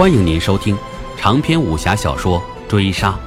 [0.00, 0.74] 欢迎您收听
[1.18, 3.20] 长篇武侠小说《追杀》，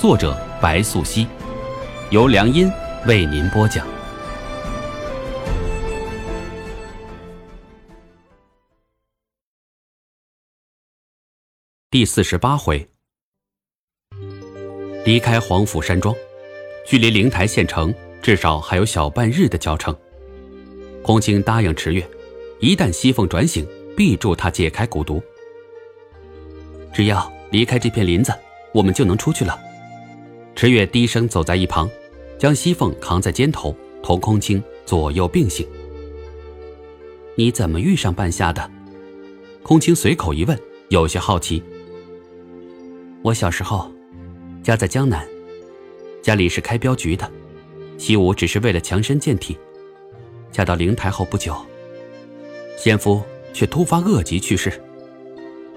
[0.00, 1.26] 作者白素熙，
[2.08, 2.72] 由良音
[3.06, 3.86] 为您播讲。
[11.90, 12.88] 第四十八回，
[15.04, 16.16] 离开黄甫山庄，
[16.86, 19.94] 距离灵台县城至少还有小半日的交程。
[21.02, 22.08] 空青答应池月，
[22.58, 25.22] 一旦西凤转醒，必助他解开蛊毒。
[26.92, 28.32] 只要离开这片林子，
[28.72, 29.58] 我们就能出去了。
[30.54, 31.88] 池月低声走在一旁，
[32.38, 35.66] 将西凤扛在肩头，同空青左右并行。
[37.36, 38.70] 你怎么遇上半夏的？
[39.62, 40.58] 空青随口一问，
[40.88, 41.62] 有些好奇。
[43.22, 43.90] 我小时候，
[44.62, 45.26] 家在江南，
[46.22, 47.30] 家里是开镖局的，
[47.96, 49.56] 习武只是为了强身健体。
[50.50, 51.54] 嫁到灵台后不久，
[52.76, 54.72] 先夫却突发恶疾去世。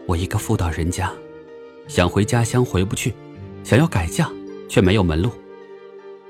[0.06, 1.12] 我一个妇道人家，
[1.88, 3.14] 想回家乡回不去，
[3.64, 4.30] 想要改嫁
[4.68, 5.32] 却没有门路，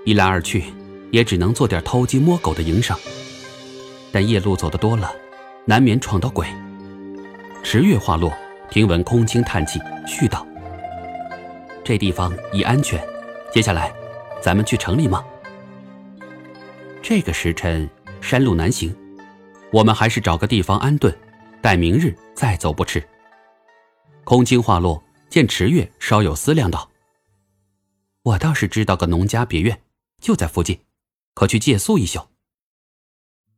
[0.05, 0.65] 一来二去，
[1.11, 2.95] 也只能做点偷鸡摸狗的营生。
[4.11, 5.11] 但夜路走得多了，
[5.65, 6.45] 难免闯到鬼。
[7.63, 8.31] 池月话落，
[8.69, 10.45] 听闻空青叹气，絮道
[11.83, 13.03] ：“这地方已安全，
[13.51, 13.91] 接下来，
[14.39, 15.23] 咱们去城里吗？”
[17.01, 17.89] 这个时辰
[18.21, 18.95] 山路难行，
[19.71, 21.11] 我们还是找个地方安顿，
[21.59, 23.03] 待明日再走不迟。
[24.25, 26.89] 空青话落，见池月稍有思量，道
[28.23, 29.77] ：“我倒是知道个农家别院，
[30.21, 30.79] 就在附近，
[31.33, 32.21] 可去借宿一宿。”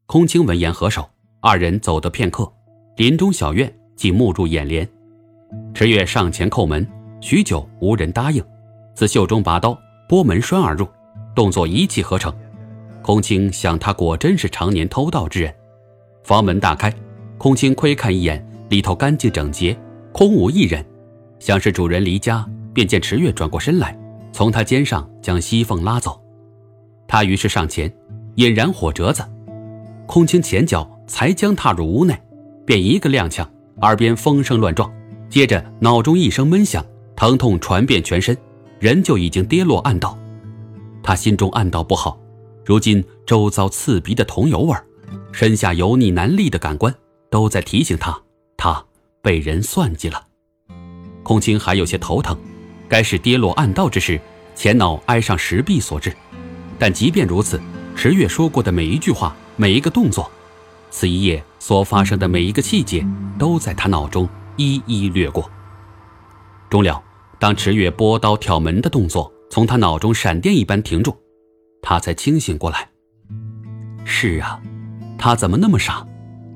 [0.07, 1.07] 空青闻言合手，
[1.39, 2.51] 二人走得片刻，
[2.97, 4.87] 林中小院即目入眼帘。
[5.75, 6.87] 池月上前叩门，
[7.21, 8.43] 许久无人答应，
[8.95, 9.77] 自袖中拔刀，
[10.09, 10.87] 拨门栓而入，
[11.35, 12.35] 动作一气呵成。
[13.03, 15.55] 空青想，他果真是常年偷盗之人。
[16.23, 16.91] 房门大开，
[17.37, 19.79] 空青窥看一眼，里头干净整洁。
[20.17, 20.81] 空无一人，
[21.39, 23.99] 像是主人离家，便见池月转过身来，
[24.31, 26.17] 从他肩上将西凤拉走。
[27.05, 27.93] 他于是上前
[28.35, 29.21] 引燃火折子，
[30.05, 32.17] 空青前脚才将踏入屋内，
[32.65, 33.45] 便一个踉跄，
[33.81, 34.89] 耳边风声乱撞，
[35.29, 36.81] 接着脑中一声闷响，
[37.13, 38.37] 疼痛传遍全身，
[38.79, 40.17] 人就已经跌落暗道。
[41.03, 42.17] 他心中暗道不好，
[42.63, 44.73] 如今周遭刺鼻的桐油味，
[45.33, 46.95] 身下油腻难力的感官，
[47.29, 48.17] 都在提醒他，
[48.55, 48.81] 他。
[49.25, 50.23] 被人算计了，
[51.23, 52.37] 空青还有些头疼，
[52.87, 54.21] 该是跌落暗道之时，
[54.53, 56.15] 前脑挨上石壁所致。
[56.77, 57.59] 但即便如此，
[57.95, 60.29] 池月说过的每一句话、每一个动作，
[60.91, 63.03] 此一夜所发生的每一个细节，
[63.39, 65.49] 都在他脑中一一掠过。
[66.69, 67.01] 终了，
[67.39, 71.17] 当池月拨刀挑门的动作从他脑中闪电一般停住，
[71.81, 72.87] 他才清醒过来。
[74.05, 74.61] 是啊，
[75.17, 76.05] 他怎么那么傻？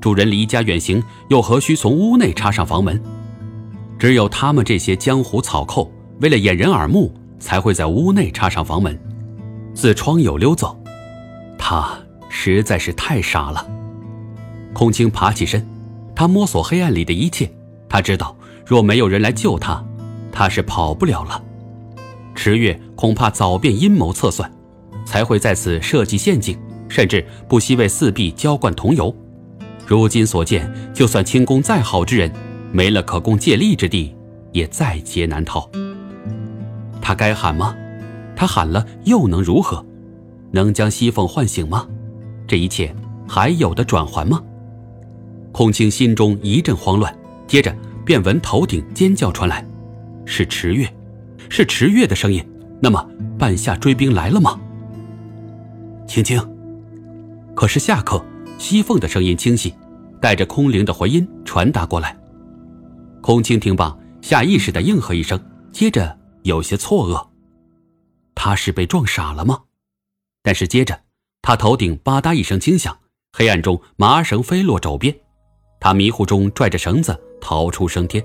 [0.01, 3.01] 主人离家远行，又何须从屋内插上房门？
[3.97, 8.97] 只有他们这些江湖草寇，为了掩人耳目，才会在屋内插上房门，
[9.73, 10.77] 自窗有溜走。
[11.57, 11.97] 他
[12.29, 13.67] 实在是太傻了。
[14.73, 15.67] 空青爬起身，
[16.15, 17.51] 他摸索黑暗里的一切，
[17.89, 18.35] 他知道
[18.65, 19.83] 若没有人来救他，
[20.31, 21.43] 他是跑不了了。
[22.33, 24.49] 池月恐怕早便阴谋测算，
[25.05, 29.13] 才会在此设计陷阱，甚至不惜为四壁浇灌桐油。
[29.97, 32.31] 如今所见，就算轻功再好之人，
[32.71, 34.15] 没了可供借力之地，
[34.51, 35.67] 也在劫难逃。
[37.01, 37.75] 他该喊吗？
[38.35, 39.83] 他喊了又能如何？
[40.51, 41.87] 能将西凤唤醒吗？
[42.47, 42.95] 这一切
[43.27, 44.43] 还有的转圜吗？
[45.51, 47.11] 空青心中一阵慌乱，
[47.47, 47.75] 接着
[48.05, 49.65] 便闻头顶尖叫传来，
[50.23, 50.87] 是池月，
[51.49, 52.45] 是池月的声音。
[52.79, 53.03] 那么
[53.39, 54.59] 半夏追兵来了吗？
[56.07, 56.39] 青青。
[57.55, 58.23] 可是下刻。
[58.59, 59.73] 西凤的声音清晰，
[60.21, 62.15] 带着空灵的回音传达过来。
[63.21, 65.39] 空青听罢，下意识的应和一声，
[65.71, 67.25] 接着有些错愕：
[68.35, 69.61] 他是被撞傻了吗？
[70.43, 70.99] 但是接着，
[71.41, 72.95] 他头顶吧嗒一声轻响，
[73.31, 75.15] 黑暗中麻绳飞落肘边，
[75.79, 78.23] 他迷糊中拽着绳子逃出升天。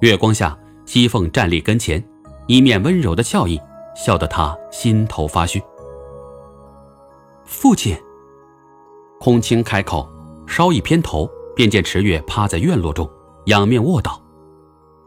[0.00, 2.02] 月光下，西凤站立跟前，
[2.46, 3.60] 一面温柔的笑意，
[3.94, 5.62] 笑得他心头发虚。
[7.44, 7.94] 父亲。
[9.22, 10.08] 空青开口，
[10.46, 13.06] 稍一偏头，便见池月趴在院落中，
[13.44, 14.18] 仰面卧倒，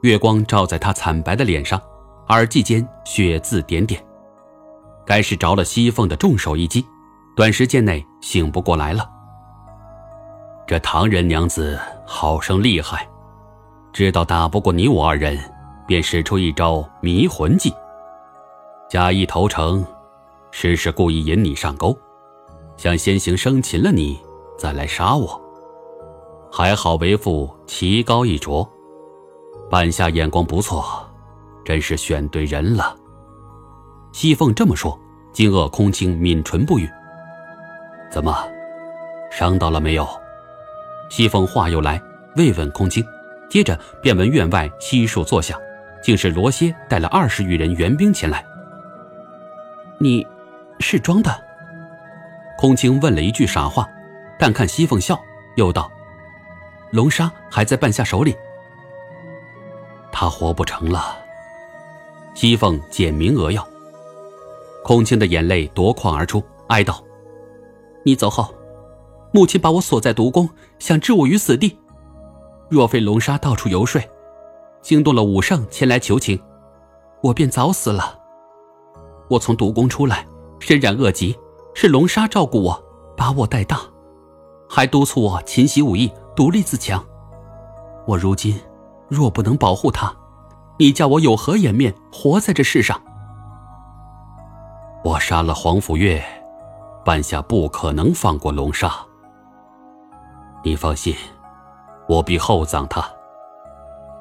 [0.04, 1.82] 月光照在他惨白的脸上，
[2.30, 4.00] 耳际间血渍点点，
[5.04, 6.86] 该是着了西凤的重手一击，
[7.36, 9.10] 短时间内醒不过来了。
[10.68, 13.10] 这唐人娘子好生厉害，
[13.92, 15.36] 知道打不过你我二人，
[15.88, 17.74] 便使出一招迷魂计，
[18.88, 19.84] 假意投诚，
[20.52, 21.98] 实是故意引你上钩。
[22.78, 24.20] 想先行生擒了你，
[24.58, 25.40] 再来杀我。
[26.52, 28.68] 还好为父棋高一着，
[29.70, 30.84] 半夏眼光不错，
[31.64, 32.96] 真是选对人了。
[34.12, 35.00] 西凤这么说，
[35.32, 36.88] 惊愕空青抿唇不语。
[38.12, 38.36] 怎么，
[39.32, 40.08] 伤到了没有？
[41.10, 42.02] 西凤话又来，
[42.36, 43.04] 慰问空青，
[43.50, 45.60] 接着便闻院外悉数作响，
[46.04, 48.46] 竟是罗歇带了二十余人援兵前来。
[50.00, 50.26] 你，
[50.80, 51.53] 是装的？
[52.58, 53.90] 空青问了一句傻话，
[54.38, 55.20] 但看西凤笑，
[55.56, 55.92] 又道
[56.92, 58.36] ：“龙沙还在半夏手里。”
[60.12, 61.18] 他活不成了。
[62.34, 63.68] 西凤简明扼要。
[64.84, 67.04] 空青的眼泪夺眶而出，哀道
[68.04, 68.54] ：“你走后，
[69.32, 71.78] 母亲把我锁在毒宫，想置我于死地。
[72.70, 74.02] 若非龙沙到处游说，
[74.82, 76.40] 惊动了武圣前来求情，
[77.22, 78.20] 我便早死了。
[79.30, 80.26] 我从毒宫出来，
[80.60, 81.36] 身染恶疾，
[81.74, 82.84] 是龙沙照顾我，
[83.18, 83.80] 把我带大，
[84.70, 87.04] 还督促我勤习武艺，独立自强。
[88.06, 88.60] 我如今……”
[89.10, 90.12] 若不能保护他，
[90.80, 93.00] 你叫我有何颜面活在这世上？
[95.04, 96.24] 我杀了黄甫月，
[97.06, 98.92] 半夏不可能放过龙沙。
[100.64, 101.16] 你放心，
[102.08, 103.06] 我必厚葬他。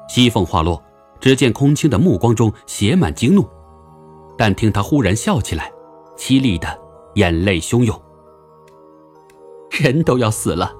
[0.07, 0.79] 西凤话落，
[1.19, 3.49] 只见空青的目光中写满惊怒，
[4.37, 5.71] 但听他忽然笑起来，
[6.15, 6.67] 凄厉的
[7.15, 7.99] 眼泪汹涌。
[9.71, 10.71] 人都要死了，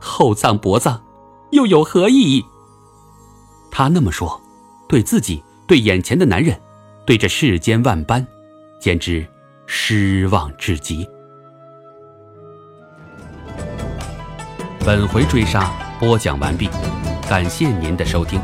[0.00, 1.00] 厚葬薄葬，
[1.50, 2.44] 又有何意义？
[3.70, 4.40] 他那么说，
[4.88, 6.58] 对自己，对眼前的男人，
[7.06, 8.26] 对这世间万般，
[8.80, 9.26] 简直
[9.66, 11.06] 失望至极。
[14.84, 15.70] 本回追杀
[16.00, 16.68] 播讲完毕，
[17.28, 18.40] 感谢您的收听。